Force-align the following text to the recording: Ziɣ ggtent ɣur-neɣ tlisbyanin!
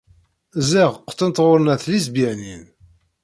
Ziɣ 0.69 0.91
ggtent 1.09 1.41
ɣur-neɣ 1.45 1.77
tlisbyanin! 1.83 2.63